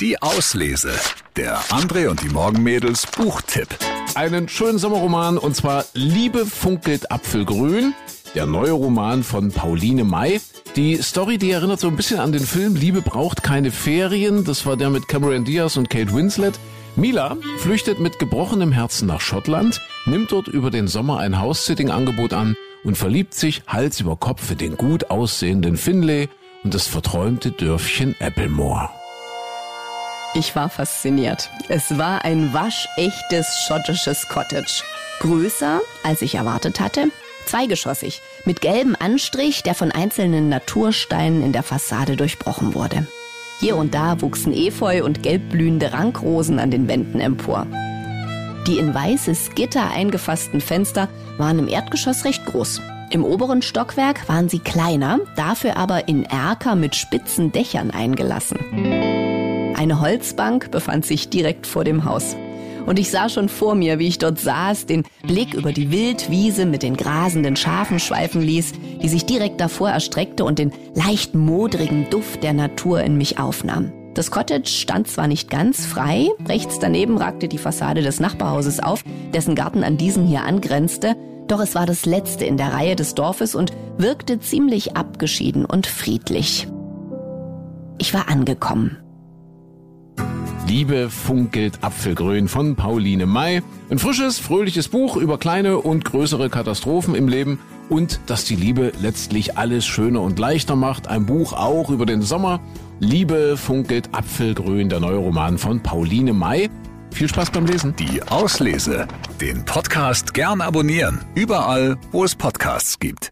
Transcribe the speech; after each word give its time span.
Die 0.00 0.22
Auslese. 0.22 0.92
Der 1.36 1.60
André 1.64 2.08
und 2.08 2.22
die 2.22 2.30
Morgenmädels 2.30 3.06
Buchtipp. 3.06 3.68
Einen 4.14 4.48
schönen 4.48 4.78
Sommerroman 4.78 5.36
und 5.36 5.54
zwar 5.54 5.84
Liebe 5.92 6.46
funkelt 6.46 7.12
Apfelgrün. 7.12 7.92
Der 8.34 8.46
neue 8.46 8.72
Roman 8.72 9.22
von 9.22 9.52
Pauline 9.52 10.04
May. 10.04 10.40
Die 10.74 10.96
Story, 11.02 11.36
die 11.36 11.50
erinnert 11.50 11.80
so 11.80 11.88
ein 11.88 11.96
bisschen 11.96 12.18
an 12.18 12.32
den 12.32 12.46
Film 12.46 12.76
Liebe 12.76 13.02
braucht 13.02 13.42
keine 13.42 13.70
Ferien. 13.70 14.44
Das 14.44 14.64
war 14.64 14.78
der 14.78 14.88
mit 14.88 15.06
Cameron 15.06 15.44
Diaz 15.44 15.76
und 15.76 15.90
Kate 15.90 16.14
Winslet. 16.14 16.58
Mila 16.96 17.36
flüchtet 17.58 18.00
mit 18.00 18.18
gebrochenem 18.18 18.72
Herzen 18.72 19.06
nach 19.06 19.20
Schottland, 19.20 19.82
nimmt 20.06 20.32
dort 20.32 20.48
über 20.48 20.70
den 20.70 20.88
Sommer 20.88 21.18
ein 21.18 21.38
House-Sitting-Angebot 21.38 22.32
an 22.32 22.56
und 22.84 22.96
verliebt 22.96 23.34
sich 23.34 23.64
Hals 23.66 24.00
über 24.00 24.16
Kopf 24.16 24.46
für 24.46 24.56
den 24.56 24.78
gut 24.78 25.10
aussehenden 25.10 25.76
Finlay 25.76 26.30
und 26.64 26.72
das 26.72 26.86
verträumte 26.86 27.50
Dörfchen 27.50 28.16
Applemore. 28.18 28.88
Ich 30.32 30.54
war 30.54 30.68
fasziniert. 30.68 31.50
Es 31.68 31.98
war 31.98 32.24
ein 32.24 32.54
waschechtes 32.54 33.64
schottisches 33.66 34.28
Cottage. 34.28 34.84
Größer, 35.18 35.80
als 36.04 36.22
ich 36.22 36.36
erwartet 36.36 36.78
hatte. 36.78 37.08
Zweigeschossig, 37.46 38.22
mit 38.44 38.60
gelbem 38.60 38.96
Anstrich, 38.98 39.64
der 39.64 39.74
von 39.74 39.90
einzelnen 39.90 40.48
Natursteinen 40.48 41.42
in 41.42 41.52
der 41.52 41.64
Fassade 41.64 42.14
durchbrochen 42.14 42.74
wurde. 42.74 43.08
Hier 43.58 43.76
und 43.76 43.92
da 43.92 44.20
wuchsen 44.22 44.52
Efeu 44.52 45.04
und 45.04 45.24
gelbblühende 45.24 45.92
Rankrosen 45.92 46.60
an 46.60 46.70
den 46.70 46.86
Wänden 46.86 47.20
empor. 47.20 47.66
Die 48.68 48.78
in 48.78 48.94
weißes 48.94 49.56
Gitter 49.56 49.90
eingefassten 49.90 50.60
Fenster 50.60 51.08
waren 51.38 51.58
im 51.58 51.66
Erdgeschoss 51.66 52.24
recht 52.24 52.46
groß. 52.46 52.80
Im 53.10 53.24
oberen 53.24 53.62
Stockwerk 53.62 54.28
waren 54.28 54.48
sie 54.48 54.60
kleiner, 54.60 55.18
dafür 55.34 55.76
aber 55.76 56.06
in 56.06 56.24
Erker 56.24 56.76
mit 56.76 56.94
spitzen 56.94 57.50
Dächern 57.50 57.90
eingelassen. 57.90 59.09
Eine 59.80 60.02
Holzbank 60.02 60.70
befand 60.70 61.06
sich 61.06 61.30
direkt 61.30 61.66
vor 61.66 61.84
dem 61.84 62.04
Haus. 62.04 62.36
Und 62.84 62.98
ich 62.98 63.10
sah 63.10 63.30
schon 63.30 63.48
vor 63.48 63.74
mir, 63.74 63.98
wie 63.98 64.08
ich 64.08 64.18
dort 64.18 64.38
saß, 64.38 64.84
den 64.84 65.04
Blick 65.22 65.54
über 65.54 65.72
die 65.72 65.90
Wildwiese 65.90 66.66
mit 66.66 66.82
den 66.82 66.98
grasenden 66.98 67.56
Schafen 67.56 67.98
schweifen 67.98 68.42
ließ, 68.42 68.74
die 69.02 69.08
sich 69.08 69.24
direkt 69.24 69.58
davor 69.58 69.88
erstreckte 69.88 70.44
und 70.44 70.58
den 70.58 70.70
leicht 70.94 71.34
modrigen 71.34 72.10
Duft 72.10 72.42
der 72.42 72.52
Natur 72.52 73.00
in 73.00 73.16
mich 73.16 73.38
aufnahm. 73.38 73.90
Das 74.12 74.30
Cottage 74.30 74.68
stand 74.68 75.08
zwar 75.08 75.28
nicht 75.28 75.48
ganz 75.48 75.86
frei, 75.86 76.28
rechts 76.46 76.78
daneben 76.78 77.16
ragte 77.16 77.48
die 77.48 77.56
Fassade 77.56 78.02
des 78.02 78.20
Nachbarhauses 78.20 78.80
auf, 78.80 79.02
dessen 79.32 79.54
Garten 79.54 79.82
an 79.82 79.96
diesen 79.96 80.26
hier 80.26 80.44
angrenzte, 80.44 81.16
doch 81.48 81.60
es 81.60 81.74
war 81.74 81.86
das 81.86 82.04
letzte 82.04 82.44
in 82.44 82.58
der 82.58 82.74
Reihe 82.74 82.96
des 82.96 83.14
Dorfes 83.14 83.54
und 83.54 83.72
wirkte 83.96 84.40
ziemlich 84.40 84.98
abgeschieden 84.98 85.64
und 85.64 85.86
friedlich. 85.86 86.68
Ich 87.96 88.12
war 88.12 88.28
angekommen. 88.28 88.98
Liebe 90.70 91.10
funkelt 91.10 91.82
Apfelgrün 91.82 92.46
von 92.46 92.76
Pauline 92.76 93.26
May. 93.26 93.60
Ein 93.90 93.98
frisches, 93.98 94.38
fröhliches 94.38 94.86
Buch 94.86 95.16
über 95.16 95.36
kleine 95.36 95.78
und 95.78 96.04
größere 96.04 96.48
Katastrophen 96.48 97.16
im 97.16 97.26
Leben 97.26 97.58
und 97.88 98.20
dass 98.26 98.44
die 98.44 98.54
Liebe 98.54 98.92
letztlich 99.02 99.58
alles 99.58 99.84
schöner 99.84 100.20
und 100.20 100.38
leichter 100.38 100.76
macht. 100.76 101.08
Ein 101.08 101.26
Buch 101.26 101.54
auch 101.54 101.90
über 101.90 102.06
den 102.06 102.22
Sommer. 102.22 102.60
Liebe 103.00 103.56
funkelt 103.56 104.10
Apfelgrün, 104.14 104.88
der 104.88 105.00
neue 105.00 105.16
Roman 105.16 105.58
von 105.58 105.82
Pauline 105.82 106.32
May. 106.32 106.70
Viel 107.10 107.28
Spaß 107.28 107.50
beim 107.50 107.66
Lesen. 107.66 107.96
Die 107.96 108.22
Auslese. 108.22 109.08
Den 109.40 109.64
Podcast 109.64 110.34
gern 110.34 110.60
abonnieren. 110.60 111.18
Überall, 111.34 111.98
wo 112.12 112.22
es 112.22 112.36
Podcasts 112.36 112.96
gibt. 113.00 113.28